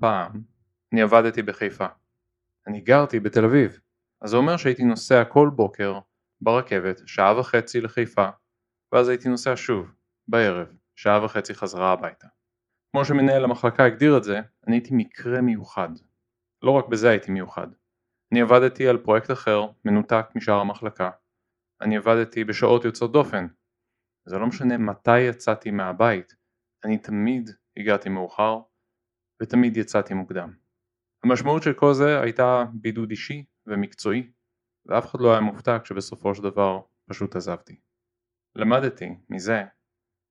פעם 0.00 0.32
אני 0.92 1.02
עבדתי 1.02 1.42
בחיפה. 1.42 1.86
אני 2.66 2.80
גרתי 2.80 3.20
בתל 3.20 3.44
אביב. 3.44 3.80
אז 4.22 4.30
זה 4.30 4.36
אומר 4.36 4.56
שהייתי 4.56 4.84
נוסע 4.84 5.24
כל 5.24 5.50
בוקר 5.54 5.98
ברכבת 6.40 7.00
שעה 7.06 7.38
וחצי 7.38 7.80
לחיפה 7.80 8.28
ואז 8.92 9.08
הייתי 9.08 9.28
נוסע 9.28 9.52
שוב, 9.56 9.94
בערב, 10.28 10.68
שעה 10.96 11.24
וחצי 11.24 11.54
חזרה 11.54 11.92
הביתה. 11.92 12.26
כמו 12.92 13.04
שמנהל 13.04 13.44
המחלקה 13.44 13.84
הגדיר 13.84 14.16
את 14.16 14.24
זה, 14.24 14.40
אני 14.66 14.76
הייתי 14.76 14.90
מקרה 14.92 15.40
מיוחד. 15.40 15.88
לא 16.62 16.70
רק 16.70 16.88
בזה 16.88 17.10
הייתי 17.10 17.32
מיוחד. 17.32 17.66
אני 18.32 18.40
עבדתי 18.40 18.88
על 18.88 18.98
פרויקט 18.98 19.30
אחר, 19.30 19.66
מנותק 19.84 20.26
משאר 20.34 20.60
המחלקה. 20.60 21.10
אני 21.80 21.96
עבדתי 21.96 22.44
בשעות 22.44 22.84
יוצאות 22.84 23.12
דופן. 23.12 23.46
זה 24.24 24.38
לא 24.38 24.46
משנה 24.46 24.78
מתי 24.78 25.20
יצאתי 25.20 25.70
מהבית, 25.70 26.34
אני 26.84 26.98
תמיד 26.98 27.50
הגעתי 27.76 28.08
מאוחר 28.08 28.60
ותמיד 29.42 29.76
יצאתי 29.76 30.14
מוקדם. 30.14 30.52
המשמעות 31.24 31.62
של 31.62 31.72
כל 31.72 31.92
זה 31.94 32.20
הייתה 32.20 32.64
בידוד 32.72 33.10
אישי 33.10 33.44
ומקצועי, 33.66 34.30
ואף 34.86 35.06
אחד 35.06 35.20
לא 35.20 35.32
היה 35.32 35.40
מופתע 35.40 35.78
כשבסופו 35.84 36.34
של 36.34 36.42
דבר 36.42 36.80
פשוט 37.08 37.36
עזבתי. 37.36 37.80
למדתי 38.56 39.08
מזה 39.28 39.64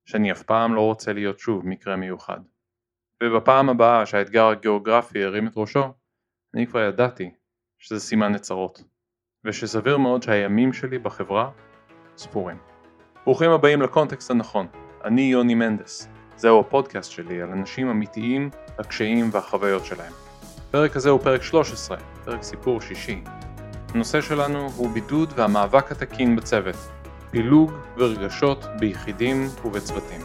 שאני 0.06 0.32
אף 0.32 0.44
פעם 0.44 0.76
לא 0.76 0.82
רוצה 0.82 1.14
להיות 1.14 1.40
שוב 1.40 1.66
מקרה 1.66 1.96
מיוחד. 1.96 2.40
ובפעם 3.24 3.70
הבאה 3.70 4.06
שהאתגר 4.06 4.46
הגיאוגרפי 4.46 5.24
הרים 5.24 5.48
את 5.48 5.54
ראשו, 5.56 5.94
אני 6.56 6.68
כבר 6.68 6.80
ידעתי 6.80 7.32
שזה 7.80 8.00
סימן 8.00 8.34
לצרות, 8.34 8.84
ושסביר 9.46 9.98
מאוד 9.98 10.24
שהימים 10.24 10.74
שלי 10.74 11.00
בחברה 11.00 11.52
ספורים. 12.18 12.58
ברוכים 13.26 13.52
הבאים 13.52 13.82
לקונטקסט 13.82 14.32
הנכון, 14.32 14.68
אני 15.04 15.22
יוני 15.22 15.56
מנדס, 15.56 16.19
זהו 16.40 16.60
הפודקאסט 16.60 17.12
שלי 17.12 17.42
על 17.42 17.50
אנשים 17.50 17.90
אמיתיים, 17.90 18.50
הקשיים 18.78 19.30
והחוויות 19.32 19.86
שלהם. 19.86 20.14
הפרק 20.70 20.96
הזה 20.96 21.10
הוא 21.10 21.20
פרק 21.20 21.44
13, 21.44 21.98
פרק 22.26 22.44
סיפור 22.44 22.82
שישי. 22.82 23.24
הנושא 23.94 24.22
שלנו 24.22 24.70
הוא 24.76 24.90
בידוד 24.90 25.34
והמאבק 25.36 25.92
התקין 25.92 26.36
בצוות, 26.36 26.76
פילוג 27.32 27.72
ורגשות 27.98 28.66
ביחידים 28.80 29.48
ובצוותים. 29.66 30.22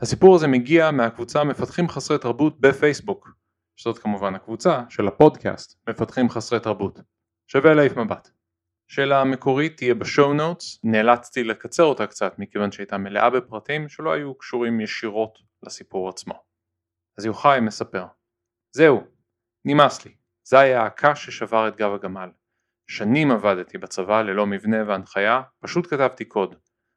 הסיפור 0.00 0.34
הזה 0.34 0.46
מגיע 0.46 0.90
מהקבוצה 0.90 1.44
מפתחים 1.44 1.88
חסרי 1.88 2.18
תרבות 2.18 2.60
בפייסבוק, 2.60 3.30
שזאת 3.76 3.98
כמובן 3.98 4.34
הקבוצה 4.34 4.82
של 4.88 5.08
הפודקאסט 5.08 5.78
מפתחים 5.88 6.30
חסרי 6.30 6.60
תרבות. 6.60 7.15
שווה 7.48 7.74
להעיף 7.74 7.96
מבט. 7.96 8.28
שאלה 8.88 9.20
המקורית 9.20 9.76
תהיה 9.76 9.94
בשואו 9.94 10.34
נוטס, 10.34 10.80
נאלצתי 10.84 11.44
לקצר 11.44 11.82
אותה 11.82 12.06
קצת 12.06 12.34
מכיוון 12.38 12.72
שהייתה 12.72 12.98
מלאה 12.98 13.30
בפרטים 13.30 13.88
שלא 13.88 14.12
היו 14.12 14.38
קשורים 14.38 14.80
ישירות 14.80 15.38
לסיפור 15.62 16.08
עצמו. 16.08 16.44
אז 17.18 17.24
יוחאי 17.24 17.60
מספר 17.60 18.06
זהו, 18.76 19.04
נמאס 19.64 20.04
לי, 20.04 20.14
זה 20.48 20.58
היה 20.58 20.82
הקש 20.82 21.26
ששבר 21.26 21.68
את 21.68 21.76
גב 21.76 21.92
הגמל. 21.94 22.30
שנים 22.90 23.30
עבדתי 23.30 23.78
בצבא 23.78 24.22
ללא 24.22 24.46
מבנה 24.46 24.76
והנחיה, 24.88 25.42
פשוט 25.60 25.86
כתבתי 25.86 26.24
קוד. 26.24 26.54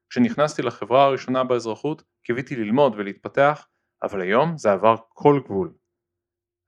כשנכנסתי 0.09 0.61
לחברה 0.61 1.05
הראשונה 1.05 1.43
באזרחות, 1.43 2.03
קיוויתי 2.23 2.55
ללמוד 2.55 2.93
ולהתפתח, 2.97 3.67
אבל 4.03 4.21
היום 4.21 4.57
זה 4.57 4.71
עבר 4.71 4.95
כל 5.09 5.39
גבול. 5.45 5.73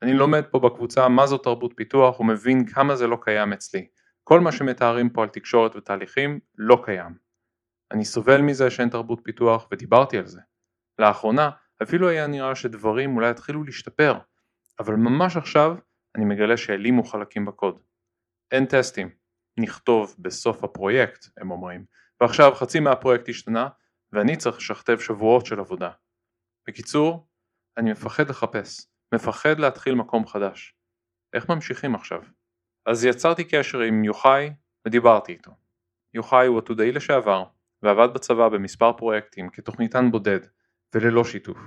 אני 0.02 0.14
לומד 0.14 0.44
פה 0.52 0.60
בקבוצה 0.60 1.10
מה 1.10 1.28
זו 1.28 1.38
תרבות 1.38 1.74
פיתוח 1.76 2.20
ומבין 2.20 2.66
כמה 2.66 2.96
זה 2.96 3.08
לא 3.08 3.18
קיים 3.22 3.54
אצלי. 3.54 3.88
כל 4.24 4.40
מה 4.40 4.52
שמתארים 4.52 5.10
פה 5.10 5.24
על 5.24 5.30
תקשורת 5.30 5.76
ותהליכים 5.76 6.40
לא 6.58 6.82
קיים. 6.86 7.18
אני 7.92 8.06
סובל 8.06 8.42
מזה 8.42 8.70
שאין 8.70 8.90
תרבות 8.90 9.20
פיתוח 9.24 9.68
ודיברתי 9.72 10.18
על 10.18 10.26
זה. 10.26 10.42
לאחרונה 11.00 11.50
אפילו 11.84 12.10
היה 12.10 12.28
נראה 12.28 12.56
שדברים 12.56 13.16
אולי 13.16 13.30
יתחילו 13.30 13.64
להשתפר, 13.64 14.20
אבל 14.80 14.96
ממש 14.96 15.38
עכשיו 15.38 15.75
אני 16.16 16.25
מגלה 16.25 16.58
שהעלימו 16.58 17.04
חלקים 17.04 17.46
בקוד. 17.46 17.81
אין 18.52 18.66
טסטים, 18.66 19.09
נכתוב 19.59 20.16
בסוף 20.20 20.64
הפרויקט, 20.64 21.25
הם 21.38 21.52
אומרים, 21.52 21.86
ועכשיו 22.22 22.52
חצי 22.56 22.80
מהפרויקט 22.80 23.30
השתנה 23.30 23.68
ואני 24.12 24.38
צריך 24.38 24.58
לשכתב 24.58 25.00
שבועות 25.00 25.46
של 25.46 25.59
עבודה. 25.59 25.92
בקיצור, 26.68 27.28
אני 27.78 27.92
מפחד 27.92 28.30
לחפש, 28.30 28.91
מפחד 29.14 29.60
להתחיל 29.60 29.96
מקום 29.96 30.28
חדש. 30.28 30.76
איך 31.34 31.50
ממשיכים 31.50 31.96
עכשיו? 31.96 32.22
אז 32.86 33.06
יצרתי 33.06 33.44
קשר 33.44 33.80
עם 33.80 34.04
יוחאי 34.04 34.54
ודיברתי 34.86 35.32
איתו. 35.32 35.52
יוחאי 36.14 36.48
הוא 36.48 36.58
עתודאי 36.58 36.92
לשעבר 36.92 37.44
ועבד 37.84 38.14
בצבא 38.14 38.50
במספר 38.50 38.94
פרויקטים 38.94 39.50
כתוכניתן 39.50 40.12
בודד 40.12 40.40
וללא 40.96 41.24
שיתוף. 41.24 41.58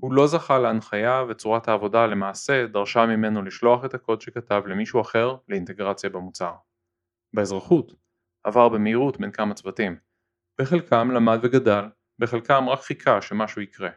הוא 0.00 0.12
לא 0.12 0.26
זכה 0.26 0.58
להנחיה 0.58 1.22
וצורת 1.28 1.68
העבודה 1.68 2.06
למעשה 2.06 2.66
דרשה 2.66 3.06
ממנו 3.06 3.42
לשלוח 3.42 3.84
את 3.84 3.94
הקוד 3.94 4.20
שכתב 4.20 4.62
למישהו 4.66 5.00
אחר 5.00 5.36
לאינטגרציה 5.48 6.10
במוצר. 6.10 6.54
באזרחות 7.34 7.92
עבר 8.44 8.68
במהירות 8.68 9.20
בין 9.20 9.32
כמה 9.32 9.54
צוותים. 9.54 9.96
בחלקם 10.60 11.10
למד 11.10 11.38
וגדל, 11.42 11.84
בחלקם 12.18 12.68
רק 12.68 12.80
חיכה 12.80 13.22
שמשהו 13.22 13.62
יקרה. 13.62 13.90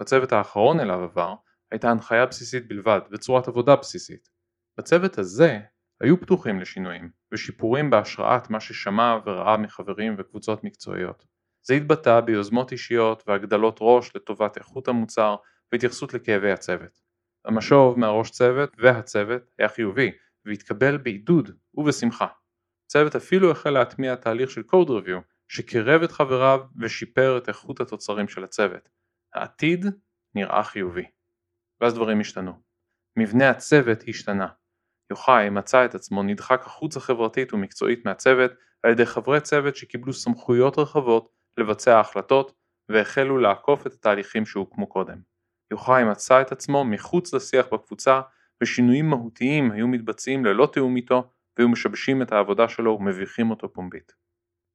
בצוות 0.00 0.32
האחרון 0.32 0.80
אליו 0.80 1.00
עבר 1.00 1.34
הייתה 1.74 1.90
הנחיה 1.90 2.26
בסיסית 2.26 2.68
בלבד 2.68 3.00
וצורת 3.10 3.48
עבודה 3.48 3.76
בסיסית. 3.76 4.28
בצוות 4.78 5.18
הזה 5.18 5.58
היו 6.00 6.20
פתוחים 6.20 6.60
לשינויים 6.60 7.10
ושיפורים 7.32 7.90
בהשראת 7.90 8.50
מה 8.50 8.60
ששמע 8.60 9.18
וראה 9.26 9.56
מחברים 9.56 10.14
וקבוצות 10.18 10.64
מקצועיות. 10.64 11.24
זה 11.66 11.74
התבטא 11.74 12.20
ביוזמות 12.20 12.72
אישיות 12.72 13.22
והגדלות 13.26 13.78
ראש 13.80 14.16
לטובת 14.16 14.56
איכות 14.56 14.88
המוצר 14.88 15.36
והתייחסות 15.72 16.14
לכאבי 16.14 16.52
הצוות. 16.52 17.00
המשוב 17.44 17.98
מהראש 17.98 18.30
צוות 18.30 18.76
והצוות 18.78 19.42
היה 19.58 19.68
חיובי 19.68 20.10
והתקבל 20.44 20.96
בעידוד 20.96 21.50
ובשמחה. 21.74 22.26
הצוות 22.86 23.16
אפילו 23.16 23.50
החל 23.50 23.70
להטמיע 23.70 24.14
תהליך 24.14 24.50
של 24.50 24.62
code 24.72 24.88
review 24.88 25.20
שקירב 25.48 26.02
את 26.02 26.12
חבריו 26.12 26.60
ושיפר 26.80 27.38
את 27.38 27.48
איכות 27.48 27.80
התוצרים 27.80 28.28
של 28.28 28.44
הצוות. 28.44 28.88
העתיד 29.34 29.86
נראה 30.34 30.62
חיובי. 30.62 31.04
ואז 31.80 31.94
דברים 31.94 32.20
השתנו. 32.20 32.52
מבנה 33.18 33.50
הצוות 33.50 33.98
השתנה. 34.08 34.48
יוחאי 35.10 35.50
מצא 35.50 35.84
את 35.84 35.94
עצמו 35.94 36.22
נדחק 36.22 36.62
החוצה 36.66 37.00
חברתית 37.00 37.52
ומקצועית 37.52 38.06
מהצוות 38.06 38.50
על 38.82 38.90
ידי 38.92 39.06
חברי 39.06 39.40
צוות 39.40 39.76
שקיבלו 39.76 40.12
סמכויות 40.12 40.78
רחבות 40.78 41.28
לבצע 41.58 42.00
החלטות 42.00 42.54
והחלו 42.88 43.38
לעקוף 43.38 43.86
את 43.86 43.92
התהליכים 43.92 44.46
שהוקמו 44.46 44.86
קודם. 44.86 45.18
יוחאי 45.70 46.04
מצא 46.04 46.40
את 46.40 46.52
עצמו 46.52 46.84
מחוץ 46.84 47.34
לשיח 47.34 47.66
בקבוצה 47.72 48.20
ושינויים 48.62 49.10
מהותיים 49.10 49.70
היו 49.70 49.88
מתבצעים 49.88 50.44
ללא 50.44 50.68
תיאום 50.72 50.96
איתו 50.96 51.30
והיו 51.56 51.68
משבשים 51.68 52.22
את 52.22 52.32
העבודה 52.32 52.68
שלו 52.68 52.96
ומביכים 53.00 53.50
אותו 53.50 53.72
פומבית. 53.72 54.12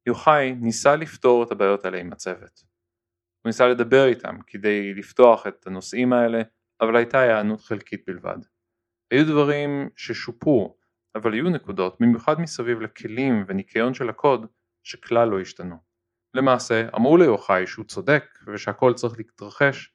יוחאי 0.08 0.56
ניסה 0.56 0.96
לפתור 0.96 1.44
את 1.44 1.52
הבעיות 1.52 1.86
האלה 1.86 1.98
עם 1.98 2.14
הצוות. 2.14 2.64
הוא 3.42 3.50
ניסה 3.50 3.68
לדבר 3.68 4.06
איתם 4.06 4.38
כדי 4.48 4.94
לפתוח 4.94 5.48
את 5.48 5.68
הנושאים 5.68 6.14
האלה, 6.14 6.42
אבל 6.82 6.96
הייתה 6.96 7.20
היענות 7.20 7.62
חלקית 7.62 8.04
בלבד. 8.08 8.38
היו 9.12 9.26
דברים 9.26 9.90
ששופרו, 9.96 10.78
אבל 11.16 11.34
היו 11.34 11.50
נקודות, 11.50 11.98
במיוחד 12.00 12.40
מסביב 12.40 12.82
לכלים 12.82 13.46
וניקיון 13.48 13.94
של 13.94 14.10
הקוד, 14.10 14.46
שכלל 14.84 15.30
לא 15.30 15.40
השתנו. 15.42 15.76
למעשה, 16.34 16.88
אמרו 16.96 17.18
ליוחאי 17.18 17.68
שהוא 17.68 17.86
צודק 17.86 18.24
ושהכל 18.48 18.94
צריך 18.94 19.18
להתרחש, 19.18 19.94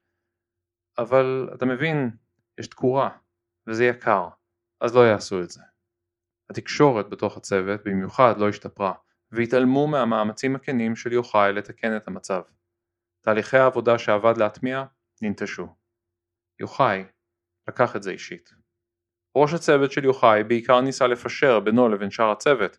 אבל 0.98 1.48
אתה 1.54 1.66
מבין, 1.66 2.10
יש 2.60 2.66
תקורה, 2.66 3.10
וזה 3.66 3.84
יקר, 3.84 4.28
אז 4.80 4.96
לא 4.96 5.00
יעשו 5.00 5.42
את 5.42 5.50
זה. 5.50 5.62
התקשורת 6.50 7.08
בתוך 7.08 7.36
הצוות 7.36 7.80
במיוחד 7.84 8.34
לא 8.38 8.48
השתפרה, 8.48 8.94
והתעלמו 9.30 9.86
מהמאמצים 9.86 10.56
הכנים 10.56 10.96
של 10.96 11.12
יוחאי 11.12 11.52
לתקן 11.52 11.96
את 11.96 12.08
המצב. 12.08 12.42
תהליכי 13.20 13.56
העבודה 13.56 13.98
שעבד 13.98 14.36
להטמיע 14.36 14.84
ננטשו. 15.22 15.83
יוחאי 16.60 17.04
לקח 17.68 17.96
את 17.96 18.02
זה 18.02 18.10
אישית. 18.10 18.50
ראש 19.36 19.54
הצוות 19.54 19.92
של 19.92 20.04
יוחאי 20.04 20.44
בעיקר 20.44 20.80
ניסה 20.80 21.06
לפשר 21.06 21.60
בינו 21.60 21.88
לבין 21.88 22.10
שאר 22.10 22.30
הצוות, 22.30 22.78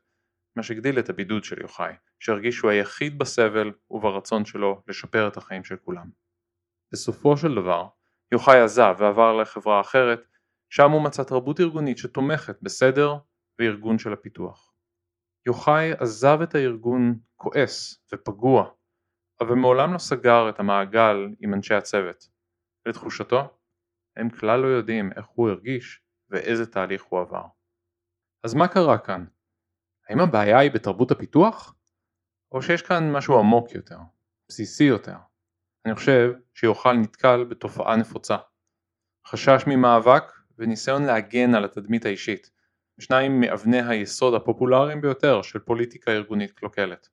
מה 0.56 0.64
שהגדיל 0.64 1.00
את 1.00 1.10
הבידוד 1.10 1.44
של 1.44 1.62
יוחאי, 1.62 1.94
שהרגיש 2.20 2.56
שהוא 2.56 2.72
היחיד 2.72 3.20
בסבל 3.20 3.72
וברצון 3.92 4.46
שלו 4.46 4.82
לשפר 4.88 5.28
את 5.28 5.38
החיים 5.38 5.64
של 5.64 5.76
כולם. 5.76 6.10
בסופו 6.94 7.38
של 7.38 7.56
דבר, 7.56 7.88
יוחאי 8.32 8.62
עזב 8.62 8.96
ועבר 9.00 9.42
לחברה 9.42 9.82
אחרת, 9.82 10.28
שם 10.70 10.92
הוא 10.92 11.04
מצא 11.04 11.24
תרבות 11.24 11.60
ארגונית 11.60 11.98
שתומכת 11.98 12.62
בסדר 12.62 13.16
וארגון 13.60 13.98
של 13.98 14.14
הפיתוח. 14.14 14.74
יוחאי 15.46 15.92
עזב 16.00 16.42
את 16.44 16.56
הארגון 16.56 17.20
כועס 17.36 18.06
ופגוע, 18.14 18.70
אבל 19.42 19.56
מעולם 19.56 19.94
לא 19.94 19.98
סגר 19.98 20.50
את 20.50 20.60
המעגל 20.60 21.18
עם 21.40 21.54
אנשי 21.54 21.74
הצוות. 21.74 22.28
לתחושתו, 22.86 23.58
הם 24.18 24.30
כלל 24.30 24.60
לא 24.60 24.68
יודעים 24.68 25.12
איך 25.16 25.26
הוא 25.26 25.50
הרגיש 25.50 26.02
ואיזה 26.30 26.66
תהליך 26.66 27.04
הוא 27.04 27.20
עבר. 27.20 27.46
אז 28.44 28.54
מה 28.54 28.68
קרה 28.68 28.98
כאן? 28.98 29.26
האם 30.10 30.20
הבעיה 30.20 30.60
היא 30.60 30.72
בתרבות 30.72 31.12
הפיתוח? 31.12 31.76
או 32.52 32.62
שיש 32.62 32.82
כאן 32.82 33.12
משהו 33.12 33.40
עמוק 33.40 33.72
יותר, 33.72 33.98
בסיסי 34.50 34.84
יותר. 34.84 35.16
אני 35.86 35.96
חושב 35.96 36.32
שיוכל 36.54 36.94
נתקל 36.94 37.44
בתופעה 37.44 37.96
נפוצה. 37.96 38.38
חשש 39.28 39.64
ממאבק 39.68 40.24
וניסיון 40.58 41.04
להגן 41.04 41.56
על 41.56 41.66
התדמית 41.66 42.06
האישית, 42.06 42.52
שניים 43.00 43.40
מאבני 43.40 43.82
היסוד 43.82 44.34
הפופולריים 44.34 45.02
ביותר 45.02 45.42
של 45.42 45.60
פוליטיקה 45.60 46.12
ארגונית 46.12 46.52
קלוקלת. 46.52 47.10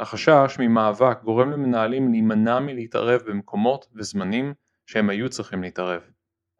החשש 0.00 0.56
ממאבק 0.58 1.22
גורם 1.22 1.50
למנהלים 1.50 2.10
להימנע 2.10 2.60
מלהתערב 2.60 3.20
במקומות 3.26 3.86
וזמנים 3.94 4.54
שהם 4.86 5.10
היו 5.10 5.30
צריכים 5.30 5.62
להתערב. 5.62 6.02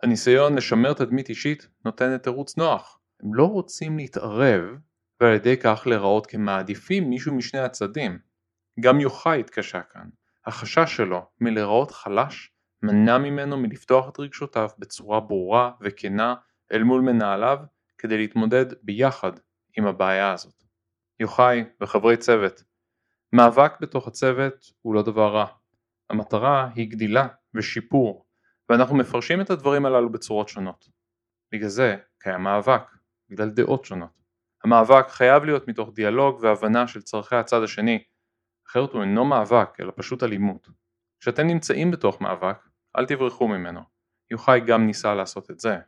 הניסיון 0.03 0.55
לשמר 0.55 0.93
תדמית 0.93 1.29
אישית 1.29 1.69
נותן 1.85 2.19
תירוץ 2.19 2.57
נוח. 2.57 3.01
הם 3.23 3.35
לא 3.35 3.45
רוצים 3.45 3.97
להתערב 3.97 4.61
ועל 5.21 5.35
ידי 5.35 5.57
כך 5.57 5.83
להיראות 5.87 6.27
כמעדיפים 6.27 7.11
מישהו 7.11 7.35
משני 7.35 7.61
הצדדים. 7.61 8.19
גם 8.81 9.01
יוחאי 9.01 9.41
התקשה 9.41 9.83
כאן. 9.83 10.09
החשש 10.47 10.97
שלו 10.97 11.27
מלהיראות 11.41 11.91
חלש 11.91 12.53
מנע 12.83 13.19
ממנו 13.19 13.57
מלפתוח 13.57 14.09
את 14.09 14.21
רגשותיו 14.21 14.69
בצורה 14.79 15.21
ברורה 15.21 15.73
וכנה 15.81 16.35
אל 16.73 16.83
מול 16.83 17.01
מנהליו 17.01 17.59
כדי 17.99 18.19
להתמודד 18.19 18.67
ביחד 18.83 19.33
עם 19.79 19.87
הבעיה 19.87 20.33
הזאת. 20.33 20.63
יוחאי 21.21 21.65
וחברי 21.81 22.17
צוות 22.17 22.63
מאבק 23.33 23.73
בתוך 23.81 24.09
הצוות 24.09 24.73
הוא 24.83 24.95
לא 24.95 25.03
דבר 25.03 25.35
רע. 25.35 25.47
המטרה 26.11 26.71
היא 26.75 26.91
גדילה 26.91 27.27
ושיפור 27.55 28.24
ואנחנו 28.75 28.97
מפרשים 28.97 29.41
את 29.41 29.51
הדברים 29.51 29.87
הללו 29.87 30.13
בצורות 30.13 30.49
שונות. 30.49 30.89
בגלל 31.53 31.69
זה 31.69 31.97
קיים 32.19 32.43
מאבק, 32.43 32.83
בגלל 33.29 33.51
דעות 33.51 33.85
שונות. 33.85 34.23
המאבק 34.65 35.09
חייב 35.09 35.45
להיות 35.45 35.69
מתוך 35.69 35.91
דיאלוג 35.95 36.39
והבנה 36.43 36.87
של 36.87 37.03
צורכי 37.03 37.37
הצד 37.37 37.63
השני, 37.63 38.05
אחרת 38.69 38.93
הוא 38.93 39.03
אינו 39.03 39.25
מאבק 39.25 39.81
אלא 39.81 39.93
פשוט 39.97 40.23
אלימות. 40.23 40.69
כשאתם 41.21 41.47
נמצאים 41.47 41.91
בתוך 41.91 42.21
מאבק, 42.21 42.69
אל 42.97 43.07
תברחו 43.07 43.49
ממנו. 43.49 43.81
יוחאי 44.31 44.61
גם 44.61 44.87
ניסה 44.87 45.15
לעשות 45.15 45.51
את 45.51 45.61
זה. 45.61 45.79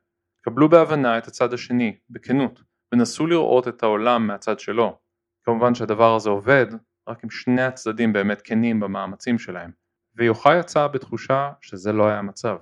קבלו 0.43 0.69
בהבנה 0.69 1.19
את 1.19 1.27
הצד 1.27 1.53
השני, 1.53 1.99
בכנות, 2.11 2.63
ונסו 2.93 3.27
לראות 3.27 3.69
את 3.69 3.83
העולם 3.83 4.27
מהצד 4.27 4.61
שלו. 4.61 4.99
כמובן 5.45 5.75
שהדבר 5.75 6.15
הזה 6.15 6.31
עובד 6.31 6.67
רק 7.09 7.25
אם 7.25 7.31
שני 7.31 7.63
הצדדים 7.63 8.13
באמת 8.13 8.43
כנים 8.43 8.81
במאמצים 8.81 9.39
שלהם, 9.39 9.71
ויוחאי 10.17 10.59
יצא 10.59 10.87
בתחושה 10.87 11.53
שזה 11.61 11.93
לא 11.93 12.07
היה 12.07 12.19
המצב. 12.19 12.57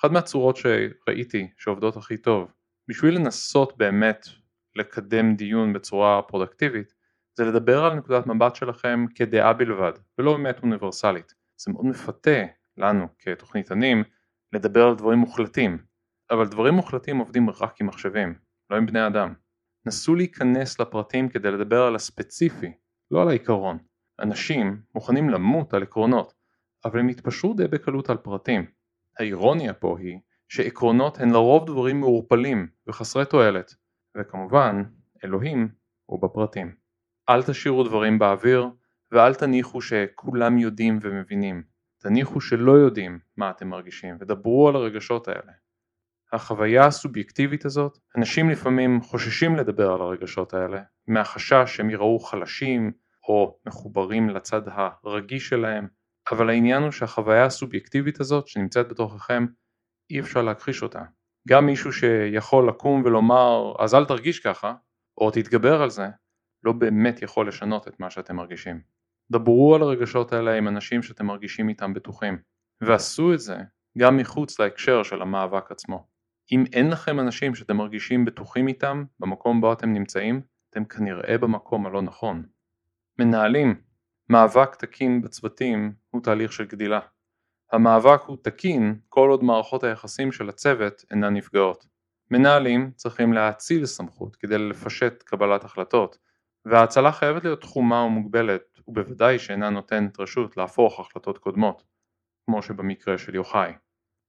אחת 0.00 0.10
מהצורות 0.10 0.56
שראיתי 0.56 1.48
שעובדות 1.58 1.96
הכי 1.96 2.16
טוב, 2.16 2.52
בשביל 2.88 3.14
לנסות 3.14 3.76
באמת 3.76 4.26
לקדם 4.76 5.34
דיון 5.34 5.72
בצורה 5.72 6.22
פרודקטיבית, 6.22 6.94
זה 7.34 7.44
לדבר 7.44 7.84
על 7.84 7.94
נקודת 7.94 8.26
מבט 8.26 8.54
שלכם 8.54 9.04
כדעה 9.14 9.52
בלבד, 9.52 9.92
ולא 10.18 10.36
באמת 10.36 10.62
אוניברסלית. 10.62 11.34
זה 11.56 11.72
מאוד 11.72 11.86
מפתה 11.86 12.40
לנו 12.76 13.06
כתוכניתנים 13.18 14.04
לדבר 14.52 14.86
על 14.86 14.94
דברים 14.94 15.18
מוחלטים, 15.18 15.78
אבל 16.30 16.48
דברים 16.48 16.74
מוחלטים 16.74 17.18
עובדים 17.18 17.50
רק 17.50 17.80
עם 17.80 17.86
מחשבים, 17.86 18.34
לא 18.70 18.76
עם 18.76 18.86
בני 18.86 19.06
אדם. 19.06 19.34
נסו 19.86 20.14
להיכנס 20.14 20.80
לפרטים 20.80 21.28
כדי 21.28 21.50
לדבר 21.50 21.82
על 21.82 21.94
הספציפי, 21.94 22.72
לא 23.10 23.22
על 23.22 23.28
העיקרון. 23.28 23.78
אנשים 24.20 24.82
מוכנים 24.94 25.30
למות 25.30 25.74
על 25.74 25.82
עקרונות, 25.82 26.34
אבל 26.84 26.98
הם 26.98 27.08
יתפשרו 27.08 27.54
די 27.54 27.68
בקלות 27.68 28.10
על 28.10 28.16
פרטים. 28.16 28.66
האירוניה 29.18 29.74
פה 29.74 29.96
היא 29.98 30.18
שעקרונות 30.48 31.20
הן 31.20 31.30
לרוב 31.30 31.66
דברים 31.66 32.00
מעורפלים 32.00 32.68
וחסרי 32.86 33.24
תועלת, 33.24 33.74
וכמובן, 34.16 34.82
אלוהים 35.24 35.68
הוא 36.06 36.22
בפרטים. 36.22 36.74
אל 37.28 37.42
תשאירו 37.42 37.84
דברים 37.84 38.18
באוויר, 38.18 38.68
ואל 39.12 39.34
תניחו 39.34 39.80
שכולם 39.80 40.58
יודעים 40.58 40.98
ומבינים. 41.02 41.62
תניחו 41.98 42.40
שלא 42.40 42.72
יודעים 42.72 43.18
מה 43.36 43.50
אתם 43.50 43.68
מרגישים, 43.68 44.16
ודברו 44.20 44.68
על 44.68 44.76
הרגשות 44.76 45.28
האלה. 45.28 45.52
החוויה 46.32 46.86
הסובייקטיבית 46.86 47.64
הזאת, 47.64 47.98
אנשים 48.16 48.50
לפעמים 48.50 49.00
חוששים 49.00 49.56
לדבר 49.56 49.92
על 49.92 50.00
הרגשות 50.00 50.54
האלה, 50.54 50.82
מהחשש 51.06 51.64
שהם 51.66 51.90
יראו 51.90 52.18
חלשים 52.18 52.92
או 53.28 53.58
מחוברים 53.66 54.30
לצד 54.30 54.62
הרגיש 54.66 55.48
שלהם, 55.48 55.88
אבל 56.32 56.50
העניין 56.50 56.82
הוא 56.82 56.90
שהחוויה 56.90 57.44
הסובייקטיבית 57.44 58.20
הזאת 58.20 58.46
שנמצאת 58.46 58.88
בתוככם, 58.88 59.46
אי 60.10 60.20
אפשר 60.20 60.42
להכחיש 60.42 60.82
אותה. 60.82 61.02
גם 61.48 61.66
מישהו 61.66 61.92
שיכול 61.92 62.68
לקום 62.68 63.02
ולומר 63.04 63.72
אז 63.78 63.94
אל 63.94 64.04
תרגיש 64.04 64.40
ככה, 64.40 64.74
או 65.18 65.30
תתגבר 65.30 65.82
על 65.82 65.90
זה, 65.90 66.06
לא 66.64 66.72
באמת 66.72 67.22
יכול 67.22 67.48
לשנות 67.48 67.88
את 67.88 68.00
מה 68.00 68.10
שאתם 68.10 68.36
מרגישים. 68.36 68.80
דברו 69.30 69.74
על 69.74 69.82
הרגשות 69.82 70.32
האלה 70.32 70.54
עם 70.54 70.68
אנשים 70.68 71.02
שאתם 71.02 71.26
מרגישים 71.26 71.68
איתם 71.68 71.94
בטוחים, 71.94 72.38
ועשו 72.80 73.34
את 73.34 73.40
זה 73.40 73.56
גם 73.98 74.16
מחוץ 74.16 74.60
להקשר 74.60 75.02
של 75.02 75.22
המאבק 75.22 75.70
עצמו. 75.70 76.06
אם 76.52 76.64
אין 76.72 76.90
לכם 76.90 77.20
אנשים 77.20 77.54
שאתם 77.54 77.76
מרגישים 77.76 78.24
בטוחים 78.24 78.68
איתם 78.68 79.04
במקום 79.20 79.60
בו 79.60 79.72
אתם 79.72 79.92
נמצאים, 79.92 80.40
אתם 80.70 80.84
כנראה 80.84 81.38
במקום 81.38 81.86
הלא 81.86 82.02
נכון. 82.02 82.46
מנהלים, 83.18 83.80
מאבק 84.28 84.74
תקין 84.74 85.22
בצוותים 85.22 85.94
הוא 86.10 86.22
תהליך 86.22 86.52
של 86.52 86.64
גדילה. 86.64 87.00
המאבק 87.72 88.20
הוא 88.26 88.36
תקין 88.42 88.98
כל 89.08 89.30
עוד 89.30 89.44
מערכות 89.44 89.84
היחסים 89.84 90.32
של 90.32 90.48
הצוות 90.48 91.04
אינן 91.10 91.34
נפגעות. 91.34 91.86
מנהלים 92.30 92.90
צריכים 92.96 93.32
להאציל 93.32 93.86
סמכות 93.86 94.36
כדי 94.36 94.58
לפשט 94.58 95.22
קבלת 95.22 95.64
החלטות, 95.64 96.18
וההאצלה 96.64 97.12
חייבת 97.12 97.44
להיות 97.44 97.60
תחומה 97.60 98.02
ומוגבלת, 98.02 98.80
ובוודאי 98.88 99.38
שאינה 99.38 99.70
נותנת 99.70 100.20
רשות 100.20 100.56
להפוך 100.56 101.00
החלטות 101.00 101.38
קודמות, 101.38 101.84
כמו 102.46 102.62
שבמקרה 102.62 103.18
של 103.18 103.34
יוחאי. 103.34 103.72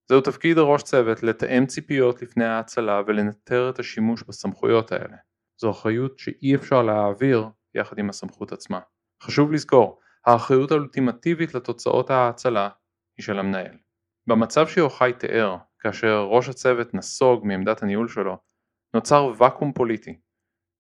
זהו 0.10 0.22
תפקיד 0.22 0.58
הראש 0.58 0.84
צוות 0.84 1.24
לתאם 1.24 1.66
ציפיות 1.66 2.22
לפני 2.22 2.46
ההאצלה 2.46 3.02
ולנטר 3.08 3.70
את 3.70 3.80
השימוש 3.80 4.24
בסמכויות 4.24 4.92
האלה. 4.92 5.18
זו 5.62 5.72
אחריות 5.72 6.20
שאי 6.20 6.56
אפשר 6.56 6.82
להעביר 6.82 7.50
יחד 7.76 8.00
עם 8.00 8.10
הסמכות 8.10 8.52
עצמה. 8.52 8.80
חשוב 9.24 9.52
לזכור, 9.52 10.00
האחריות 10.26 10.72
האולטימטיבית 10.72 11.54
לתוצאות 11.54 12.10
ההאצלה 12.10 12.70
היא 13.18 13.24
של 13.24 13.40
המנהל. 13.40 13.78
במצב 14.28 14.68
שיוחאי 14.68 15.14
תיאר, 15.14 15.58
כאשר 15.80 16.28
ראש 16.30 16.50
הצוות 16.50 16.94
נסוג 16.94 17.46
מעמדת 17.46 17.84
הניהול 17.84 18.08
שלו, 18.08 18.38
נוצר 18.94 19.34
ואקום 19.38 19.74
פוליטי, 19.74 20.20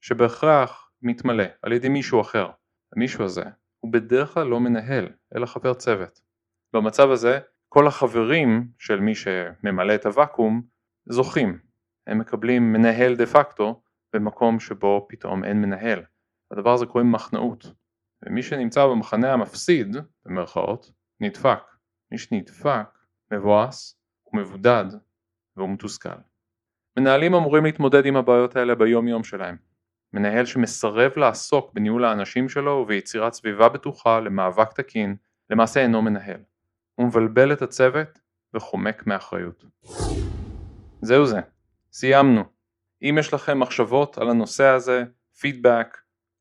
שבהכרח 0.01 0.89
מתמלא 1.01 1.44
על 1.62 1.72
ידי 1.72 1.89
מישהו 1.89 2.22
אחר. 2.22 2.50
המישהו 2.95 3.24
הזה 3.24 3.44
הוא 3.80 3.94
בדרך 3.94 4.34
כלל 4.34 4.48
לא 4.48 4.60
מנהל, 4.60 5.10
אלא 5.36 5.45
חבר 5.45 5.74
צוות. 5.74 6.19
במצב 6.74 7.10
הזה, 7.10 7.39
כל 7.70 7.88
החברים 7.88 8.67
של 8.79 9.00
מי 9.00 9.15
שממלא 9.15 9.96
את 9.96 10.06
הוואקום 10.06 10.62
זוכים. 11.06 11.60
הם 12.08 12.20
מקבלים 12.20 12.74
מנהל 12.74 13.15
דה 13.15 13.25
פקטו 13.25 13.82
במקום 14.13 14.60
שבו 14.60 15.08
פתאום 15.10 15.44
אין 15.44 15.62
מנהל. 15.62 16.03
הדבר 16.51 16.74
הזה 16.74 16.86
קוראים 16.86 17.12
מחנאות. 17.12 17.65
ומי 18.25 18.43
שנמצא 18.43 18.86
במחנה 18.86 19.33
המפסיד, 19.33 19.97
במרכאות, 20.25 20.91
נדפק. 21.19 21.59
מי 22.12 22.17
שנדפק, 22.17 22.97
מבואס, 23.31 24.00
הוא 24.24 24.39
מבודד 24.41 24.86
והוא 25.55 25.69
מתוסכל. 25.69 26.09
מנהלים 26.97 27.33
אמורים 27.33 27.65
להתמודד 27.65 28.05
עם 28.05 28.15
הבעיות 28.15 28.55
האלה 28.55 28.75
ביום 28.75 29.07
יום 29.07 29.24
שלהם. 29.24 29.57
מנהל 30.13 30.45
שמסרב 30.45 31.12
לעסוק 31.17 31.74
בניהול 31.74 32.05
האנשים 32.05 32.50
שלו 32.50 32.71
וביצירת 32.71 33.33
סביבה 33.33 33.69
בטוחה 33.69 34.19
למאבק 34.19 34.74
תקין, 34.74 35.15
למעשה 35.50 35.79
אינו 35.79 36.01
מנהל. 36.01 36.39
הוא 36.95 37.07
מבלבל 37.07 37.53
את 37.53 37.62
הצוות 37.62 38.19
וחומק 38.53 39.07
מאחריות. 39.07 39.65
זהו 41.01 41.25
זה, 41.25 41.39
סיימנו. 41.91 42.43
אם 43.01 43.15
יש 43.19 43.33
לכם 43.33 43.59
מחשבות 43.59 44.17
על 44.17 44.29
הנושא 44.29 44.63
הזה, 44.63 45.03
פידבק 45.39 45.97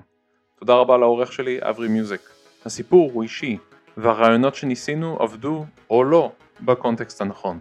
תודה 0.59 0.75
רבה 0.75 0.97
לעורך 0.97 1.33
שלי 1.33 1.59
אברי 1.63 1.89
מיוזיק. 1.89 2.21
הסיפור 2.65 3.11
הוא 3.13 3.23
אישי, 3.23 3.59
והרעיונות 3.97 4.55
שניסינו 4.55 5.17
עבדו 5.21 5.65
או 5.91 6.05
לא 6.05 6.33
בקונטקסט 6.61 7.21
הנכון. 7.21 7.61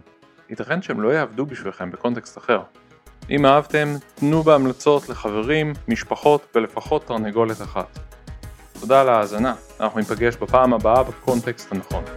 ייתכן 0.50 0.82
שהם 0.82 1.00
לא 1.00 1.08
יעבדו 1.08 1.46
בשבילכם 1.46 1.90
בקונטקסט 1.90 2.38
אחר. 2.38 2.62
אם 3.30 3.46
אהבתם, 3.46 3.88
תנו 4.14 4.42
בהמלצות 4.42 5.08
לחברים, 5.08 5.72
משפחות 5.88 6.46
ולפחות 6.54 7.06
תרנגולת 7.06 7.62
אחת. 7.62 8.05
תודה 8.80 9.00
על 9.00 9.08
ההאזנה, 9.08 9.54
אנחנו 9.80 10.00
ניפגש 10.00 10.36
בפעם 10.36 10.74
הבאה 10.74 11.02
בקונטקסט 11.02 11.72
הנכון. 11.72 12.15